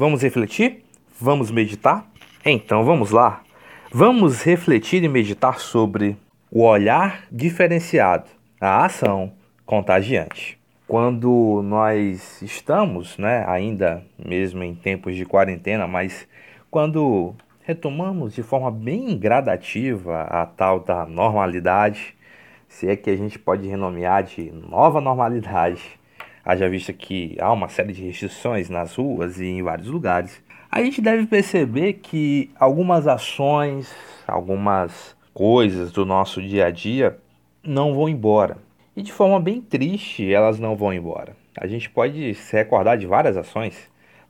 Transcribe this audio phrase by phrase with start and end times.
[0.00, 0.84] Vamos refletir?
[1.20, 2.08] Vamos meditar?
[2.46, 3.42] Então vamos lá.
[3.92, 6.16] Vamos refletir e meditar sobre
[6.52, 8.30] o olhar diferenciado,
[8.60, 9.32] a ação
[9.66, 10.56] contagiante.
[10.86, 16.28] Quando nós estamos, né, ainda mesmo em tempos de quarentena, mas
[16.70, 17.34] quando
[17.64, 22.14] retomamos de forma bem gradativa a tal da normalidade,
[22.68, 25.98] se é que a gente pode renomear de nova normalidade,
[26.48, 30.82] haja vista que há uma série de restrições nas ruas e em vários lugares, a
[30.82, 33.94] gente deve perceber que algumas ações,
[34.26, 37.18] algumas coisas do nosso dia a dia
[37.62, 38.56] não vão embora.
[38.96, 41.36] E de forma bem triste, elas não vão embora.
[41.54, 43.76] A gente pode se recordar de várias ações.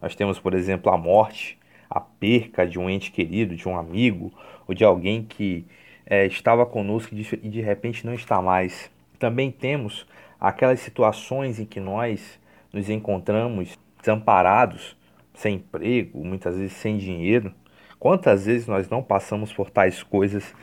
[0.02, 1.56] Nós temos, por exemplo, a morte,
[1.88, 4.32] a perca de um ente querido, de um amigo
[4.66, 5.64] ou de alguém que
[6.04, 8.90] é, estava conosco e de repente não está mais.
[9.20, 10.04] Também temos
[10.40, 12.38] aquelas situações em que nós
[12.72, 14.96] nos encontramos desamparados,
[15.34, 17.52] sem emprego, muitas vezes sem dinheiro.
[17.98, 20.54] Quantas vezes nós não passamos por tais coisas?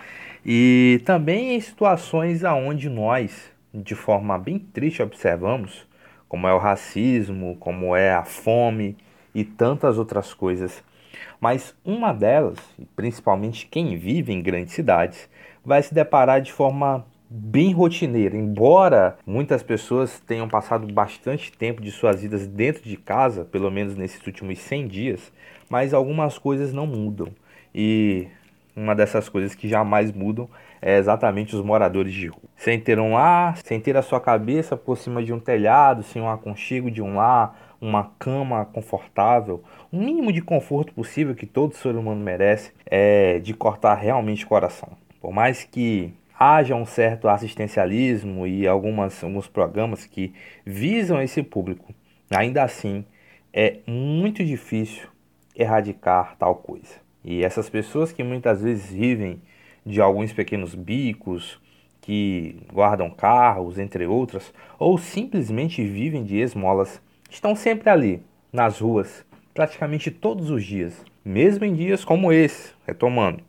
[0.45, 5.88] E também em situações aonde nós, de forma bem triste, observamos,
[6.27, 8.95] como é o racismo, como é a fome
[9.33, 10.83] e tantas outras coisas.
[11.39, 12.58] Mas uma delas,
[12.95, 15.30] principalmente quem vive em grandes cidades,
[15.64, 17.05] vai se deparar de forma
[17.36, 18.38] bem rotineira.
[18.38, 23.95] Embora muitas pessoas tenham passado bastante tempo de suas vidas dentro de casa, pelo menos
[23.95, 25.33] nesses últimos 100 dias,
[25.69, 27.27] mas algumas coisas não mudam.
[27.73, 28.27] E
[28.75, 30.50] uma dessas coisas que jamais mudam
[30.81, 32.42] é exatamente os moradores de rua.
[32.55, 36.22] Sem ter um lar, sem ter a sua cabeça por cima de um telhado, sem
[36.22, 39.61] um aconchego de um lar, uma cama confortável,
[39.92, 44.47] um mínimo de conforto possível que todo ser humano merece, é de cortar realmente o
[44.47, 44.89] coração.
[45.20, 50.33] Por mais que haja um certo assistencialismo e algumas, alguns programas que
[50.66, 51.94] visam esse público,
[52.30, 53.05] ainda assim
[53.53, 55.08] é muito difícil
[55.55, 56.95] erradicar tal coisa.
[57.23, 59.42] E essas pessoas que muitas vezes vivem
[59.86, 61.59] de alguns pequenos bicos,
[62.02, 67.02] que guardam carros, entre outras, ou simplesmente vivem de esmolas,
[67.32, 68.21] estão sempre ali,
[68.54, 73.42] nas ruas, praticamente todos os dias, mesmo em dias como esse, retomando,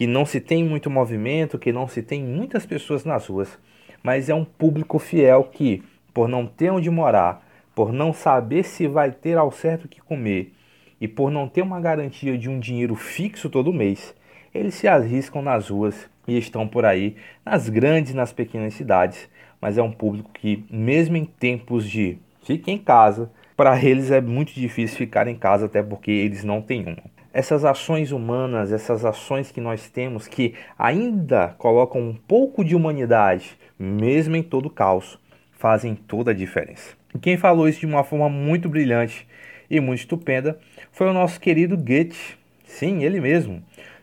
[0.00, 3.58] que não se tem muito movimento, que não se tem muitas pessoas nas ruas,
[4.02, 5.82] mas é um público fiel que,
[6.14, 10.00] por não ter onde morar, por não saber se vai ter ao certo o que
[10.00, 10.54] comer,
[10.98, 14.14] e por não ter uma garantia de um dinheiro fixo todo mês,
[14.54, 19.28] eles se arriscam nas ruas e estão por aí, nas grandes e nas pequenas cidades,
[19.60, 24.22] mas é um público que, mesmo em tempos de fique em casa, para eles é
[24.22, 27.19] muito difícil ficar em casa, até porque eles não têm uma.
[27.32, 33.56] Essas ações humanas, essas ações que nós temos que ainda colocam um pouco de humanidade,
[33.78, 35.16] mesmo em todo o caos,
[35.52, 36.96] fazem toda a diferença.
[37.14, 39.28] E quem falou isso de uma forma muito brilhante
[39.70, 40.58] e muito estupenda
[40.90, 42.36] foi o nosso querido Goethe.
[42.64, 43.62] Sim, ele mesmo.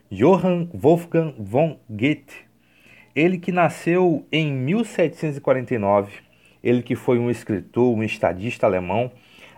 [0.09, 2.47] Johann Wolfgang von Goethe.
[3.13, 6.13] Ele que nasceu em 1749,
[6.63, 9.11] ele que foi um escritor, um estadista alemão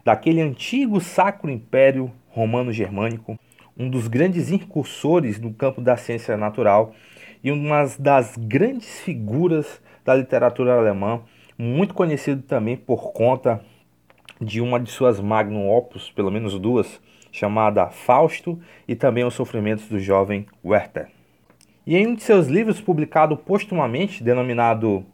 [0.04, 3.38] daquele antigo Sacro Império Romano-Germânico,
[3.80, 6.94] um dos grandes incursores no campo da ciência natural
[7.42, 11.22] e uma das grandes figuras da literatura alemã,
[11.58, 13.64] muito conhecido também por conta
[14.42, 17.00] de uma de suas magnum opus, pelo menos duas,
[17.32, 21.08] chamada Fausto e também Os Sofrimentos do Jovem Werther.
[21.88, 25.06] E em um de seus livros publicado postumamente, denominado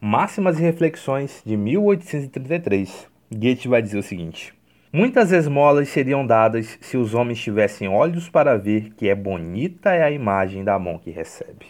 [0.00, 4.57] Máximas e Reflexões, de 1833, Goethe vai dizer o seguinte:
[4.90, 10.02] Muitas esmolas seriam dadas se os homens tivessem olhos para ver que é bonita é
[10.02, 11.66] a imagem da mão que recebe.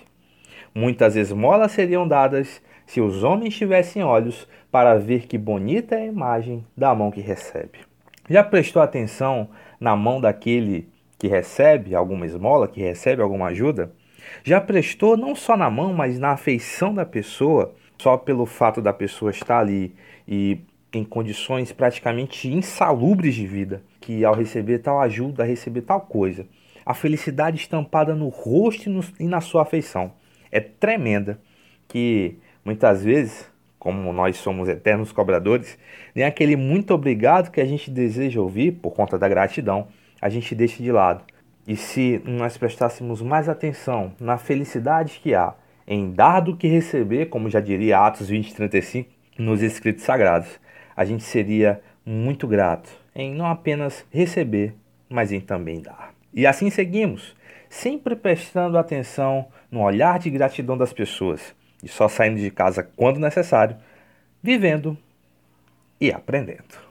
[0.73, 6.07] Muitas esmolas seriam dadas se os homens tivessem olhos para ver que bonita é a
[6.07, 7.81] imagem da mão que recebe.
[8.31, 9.49] Já prestou atenção
[9.81, 13.91] na mão daquele que recebe alguma esmola, que recebe alguma ajuda?
[14.45, 18.93] Já prestou não só na mão, mas na afeição da pessoa, só pelo fato da
[18.93, 19.93] pessoa estar ali
[20.27, 20.61] e
[20.93, 26.47] em condições praticamente insalubres de vida, que ao receber tal ajuda, receber tal coisa,
[26.85, 30.13] a felicidade estampada no rosto e, no, e na sua afeição
[30.51, 31.39] é tremenda,
[31.87, 33.47] que muitas vezes
[33.79, 35.79] como nós somos eternos cobradores,
[36.15, 39.89] nem aquele muito obrigado que a gente deseja ouvir por conta da gratidão,
[40.21, 41.25] a gente deixa de lado.
[41.67, 45.55] E se nós prestássemos mais atenção na felicidade que há
[45.87, 50.59] em dar do que receber, como já diria Atos 20, 35, nos escritos sagrados,
[50.99, 54.75] a gente seria muito grato em não apenas receber,
[55.09, 56.13] mas em também dar.
[56.35, 57.37] E assim seguimos,
[57.71, 61.55] sempre prestando atenção no olhar de gratidão das pessoas,
[61.85, 63.77] e só saindo de casa quando necessário,
[64.43, 64.99] vivendo
[66.01, 66.88] e aprendendo.